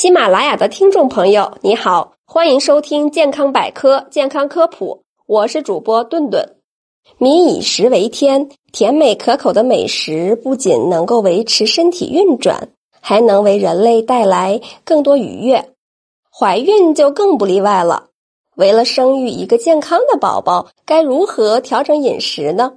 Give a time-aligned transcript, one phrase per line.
[0.00, 6.54] 喜马拉雅的听众朋友，你好，欢迎收听健康百科健康科普，我是主播顿顿。
[7.18, 12.68] 民以食为天，甜美可口的美食不仅能够维持身体运转，
[13.00, 15.70] 还能为人类带来更多愉悦。
[16.30, 18.10] 怀孕就更不例外了。
[18.54, 22.74] 为了生育一个健康的宝宝，该如何调整饮食呢？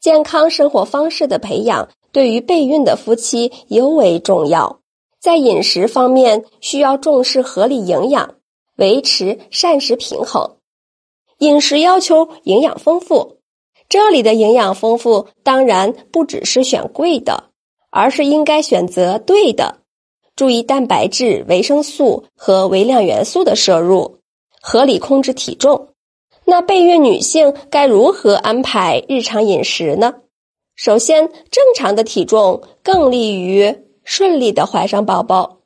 [0.00, 4.78] 健康生活方式的培养对于备孕的夫妻尤为重要。
[5.22, 8.34] 在饮食方面，需要重视合理营养，
[8.76, 10.56] 维持膳食平衡。
[11.38, 13.36] 饮食要求营养丰富，
[13.88, 17.50] 这里的营养丰富当然不只是选贵的，
[17.90, 19.82] 而是应该选择对的。
[20.34, 24.18] 注意蛋白质、维生素和微量元素的摄入，
[24.60, 25.90] 合理控制体重。
[26.44, 30.14] 那备孕女性该如何安排日常饮食呢？
[30.74, 33.86] 首先，正常的体重更利于。
[34.04, 35.58] 顺利的怀上宝宝。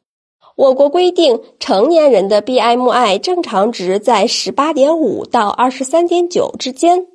[0.57, 7.09] 我国规定，成年人的 BMI 正常值在十八点五到二十三点九之间。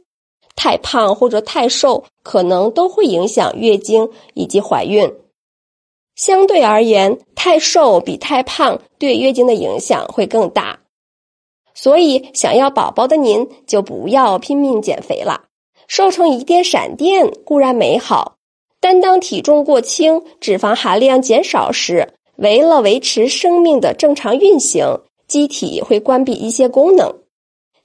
[0.56, 5.12] 太胖或者太瘦，可能都会影响月经以及怀孕。
[6.16, 10.82] 相对而言，太瘦比太胖对月经的影响会更大。
[11.74, 15.46] 所以，想要宝宝的您就不要拼命减肥了。
[15.88, 18.36] 瘦成一电闪电固然美好。
[18.82, 27.14] 但当体重过轻、脂肪含量减少时，为了维持生命的正常运行，机体会关闭一些功能，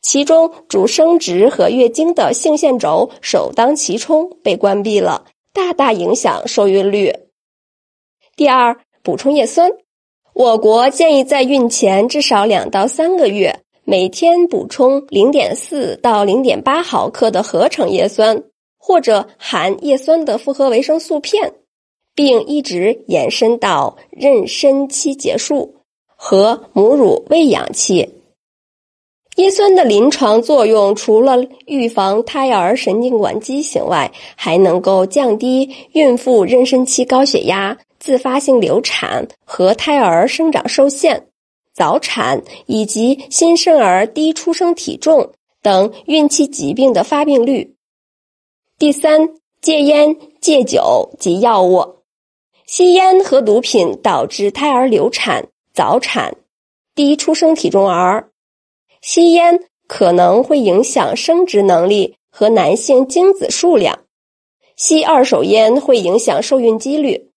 [0.01, 7.13] 其中主生殖和月经的性腺轴首当其冲被关闭了，大大影响受孕率。
[8.35, 9.71] 第二，补充叶酸，
[10.33, 18.43] 我国建议在孕前至少两到三个月，每天补充零点四到零点八毫克的合成叶酸。
[18.87, 21.55] 或者含叶酸的复合维生素片，
[22.15, 25.75] 并一直延伸到妊娠期结束
[26.15, 28.09] 和母乳喂养期。
[29.35, 41.27] 叶酸的临床作用除了预防胎儿神经管畸形外，还能够降低孕妇妊娠期高血压、自发性流产和胎儿生长受限、
[41.75, 47.76] 早产以及新生儿低出生体重等孕期疾病的发病率。
[48.79, 49.31] 第三，
[49.63, 52.01] 戒烟、戒酒及药物。
[52.67, 56.37] 吸烟和毒品导致胎儿流产、早产、
[56.95, 58.29] 低出生体重儿。
[59.01, 64.01] 吸烟可能会影响生殖能力和男性精子数量。
[64.77, 67.31] 吸二手烟会影响受孕几率。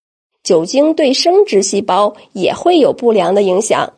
[0.43, 3.93] 酒精对生殖细胞也会有不良的影响。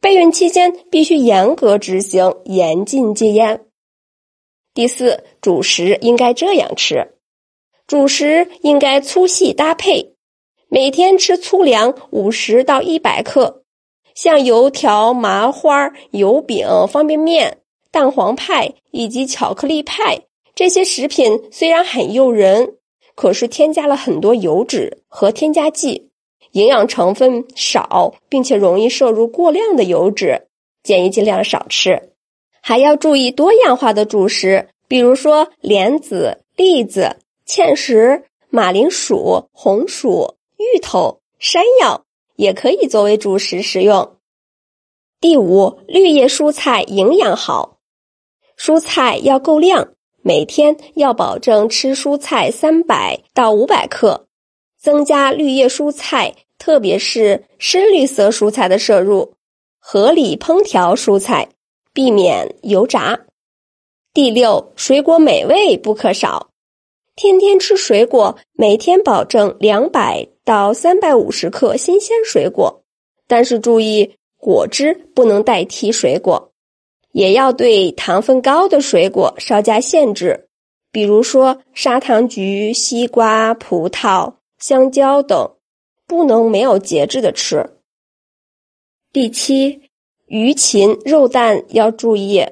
[0.00, 3.66] 备孕期间必须严格执行严禁戒烟。
[4.74, 7.14] 第四，主食应该这样吃：
[7.86, 10.16] 主食应该粗细搭配，
[10.66, 13.62] 每天吃粗粮五十到一百克，
[14.16, 17.58] 像油条、麻花、油饼、方便面、
[17.92, 20.22] 蛋黄派以及巧克力派
[20.56, 22.74] 这些食品虽然很诱人，
[23.14, 26.10] 可是添加了很多油脂和添加剂，
[26.50, 30.48] 营养成分少，并且容易摄入过量的油脂，
[30.82, 32.10] 建议尽量少吃。
[32.66, 44.16] 还要注意多样化的主食，比如说莲子、栗子、芡实、马铃薯、红薯、芋头、山药，也可以作为主食食用。
[45.20, 47.80] 第五，绿叶蔬菜营养好，
[48.58, 49.92] 蔬菜要够量，
[50.22, 54.26] 每天要保证吃蔬菜三百到五百克，
[54.80, 59.34] 增加绿叶蔬菜，特别是深绿色蔬菜的摄入，
[59.78, 61.50] 合理烹调蔬菜。
[61.94, 63.20] 避免油炸。
[64.12, 66.50] 第六，水果美味不可少，
[67.16, 72.82] 天天吃水果，每天保证两百到三百五十克新鲜水果，
[73.28, 76.52] 但是注意果汁不能代替水果，
[77.12, 80.48] 也要对糖分高的水果稍加限制，
[80.90, 85.56] 比如说砂糖橘、西瓜、葡萄、香蕉等，
[86.06, 87.78] 不能没有节制的吃。
[89.12, 89.80] 第七。
[90.26, 92.44] 鱼禽肉蛋要注意，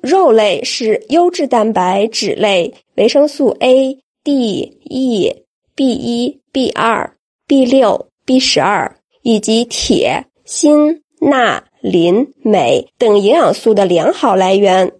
[0.00, 5.44] 肉类是优质蛋白脂类，维生素 A、D、E、
[5.74, 7.16] B 一、B 二、
[7.46, 14.92] B 六、B 十二以及铁、锌、钠、磷、镁等营养素的良好来源。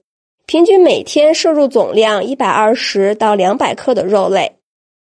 [0.45, 4.57] 平均每天摄入总量一百二十到两百克的肉类，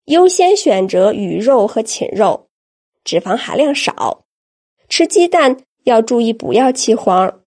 [0.05, 2.47] 优先选择鱼肉和禽肉，
[3.03, 4.25] 脂肪含量少。
[4.89, 5.57] 吃鸡蛋。
[5.83, 7.41] 要注意不要弃黄，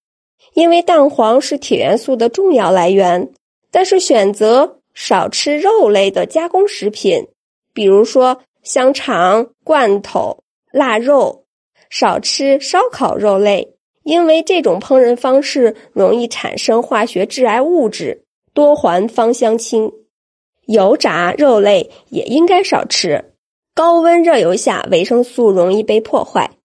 [0.55, 3.31] 因为蛋黄是铁元素的重要来源。
[3.71, 7.27] 但是选择少吃肉类的加工食品，
[7.75, 10.39] 比如说香肠、罐头、
[10.73, 11.45] 腊肉，
[11.91, 18.25] 少吃烧烤肉类，因为这种烹饪方式容易产生化学致癌物质
[18.55, 19.93] 多环芳香烃。
[20.67, 23.33] 油炸肉类也应该少吃，
[23.75, 26.56] 高温热油下维生素容易被破坏。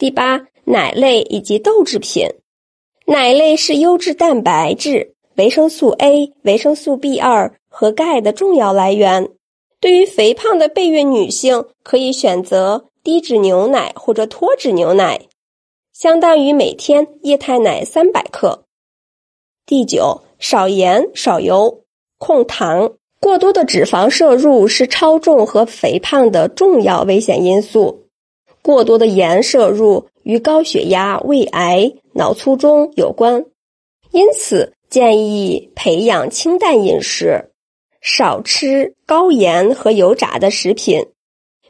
[0.00, 2.26] 第八，奶类以及豆制品，
[3.04, 9.28] 奶类是优质蛋白质、维生素 A、维生素 B 二和钙的重要来源。
[9.78, 15.20] 对于肥胖的备孕女性，可以选择低脂牛奶或者脱脂牛奶，
[15.92, 18.64] 相当于每天液态奶三百克。
[19.66, 21.82] 第九，少盐少油。
[22.16, 28.06] 控糖，过多的脂肪摄入是超重和肥胖的重要危险因素。
[28.62, 33.44] 过多的盐摄入与高血压、胃癌、脑卒中有关，
[34.12, 37.50] 因此建议培养清淡饮食，
[38.00, 41.06] 少吃高盐和油炸的食品，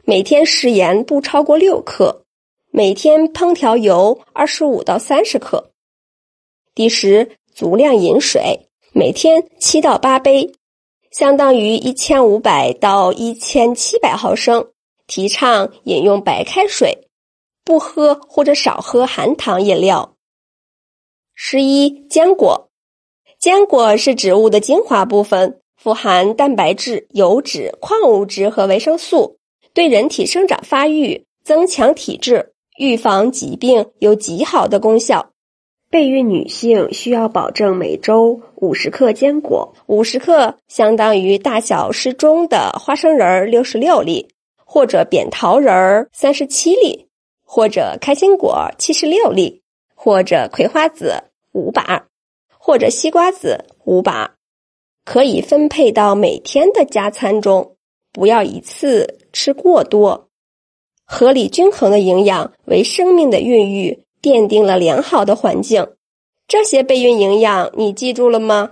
[0.03, 2.23] 每天食盐不超过六克，
[2.71, 5.71] 每天烹调油二十五到三十克。
[6.73, 8.67] 第十，足量饮水。
[8.93, 10.51] 每天七到八杯，
[11.11, 14.67] 相当于一千五百到一千七百毫升。
[15.11, 17.09] 提倡饮用白开水，
[17.65, 20.15] 不喝或者少喝含糖饮料。
[21.35, 22.69] 十一，坚果，
[23.37, 29.37] 坚果是植物的精华部分，富含蛋白质、油脂、矿物质和维生素，
[29.73, 35.31] 对人体生长发育、增强体质、预防疾病有极好的功效。
[35.89, 44.29] 备孕女性需要保证每周五十克坚果，五十克相当于大小适中的花生仁儿六十六粒，
[44.73, 47.09] 或者扁桃仁儿三十七粒，
[47.43, 49.61] 或者开心果七十六粒，
[49.93, 52.07] 或者葵花籽五把，
[52.57, 54.35] 或者西瓜籽五把，
[55.03, 57.75] 可以分配到每天的加餐中，
[58.13, 60.29] 不要一次吃过多。
[61.03, 64.05] 合理均衡的营养为生命的孕育。
[64.21, 65.95] 奠定了良好的环境，
[66.47, 68.71] 这些备孕营养你记住了吗？